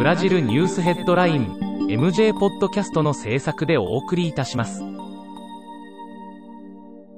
[0.00, 1.58] ブラジルニュースヘッドライン
[1.90, 4.82] MJ ポッドキャストの制作でお送りいたします。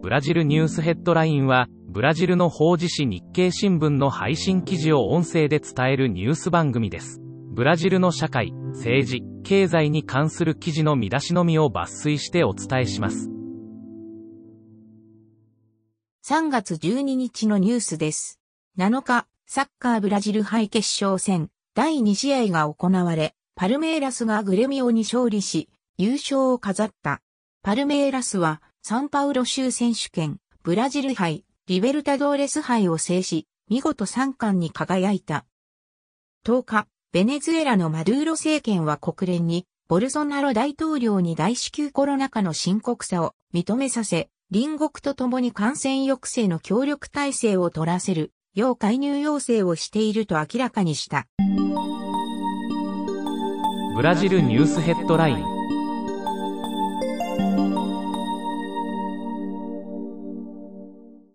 [0.02, 7.20] ブラジルニュースヘッドラインは、ブラジルの法事紙日経新聞の配信記事を音声で伝えるニュース番組です。
[7.52, 13.30] ブラジルの社会、政治、経済に関する記事の見出しのみを抜粋してお伝えします。
[16.26, 18.40] 3月12日のニュースです。
[18.76, 27.22] 7日、サッカーブラジル杯決勝戦、第2試合が行われ、パルメーラスがグレミオに勝利し、優勝を飾った。
[27.62, 35.46] パルメーラスは、サンパウロ州選手権、ブラジル杯、リベルタドーレス杯を制し、見事3冠に輝いた。
[36.44, 51.26] 10日、ベネズエラのマドゥーロ政権は国連に、ボルソナロ大統領に大至急コロナ禍の深刻さを認めさせ、隣国と共に感染抑制の協力体制を取らせる、要介入要請をしていると明らかにした。
[53.96, 55.44] ブラジルニュースヘッドライン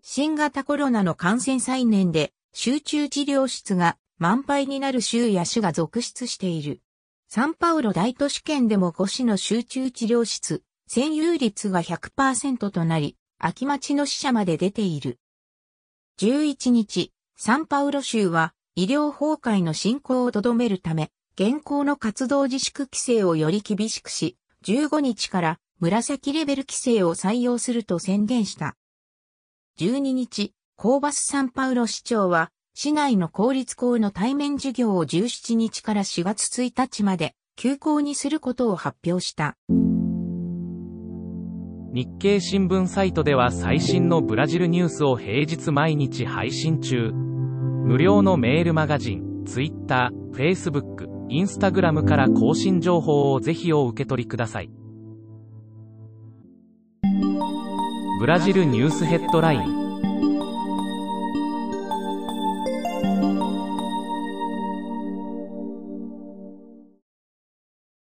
[0.04, 6.82] 新型コロナの感染再燃で集中治療室が満杯になる州や市が続出している。
[7.30, 15.20] サンパウロ大都市圏でも5市の集中治療室、占有率が100%となり、秋町の死者まで出ている。
[16.20, 28.76] 11日、サンパウロ州は医療崩壊の進行をとどめるため、現行の活動自粛規制をより厳しくし、15日から紫レベル規制を採用すると宣言した。
[29.80, 39.56] 12日、コーバスサンパウロ市長は市内の公立校の対面授業を17日から4月1日まで休校にすることを発表した。
[41.94, 47.12] 日経新聞サイトでは最新のブラジルニュースを平日毎日配信中。
[47.14, 54.70] 無料のメールマガジン、Twitter、Facebook、Instagram から更新情報をぜひお受け取りください。
[58.20, 59.87] ブラジルニュースヘッドライン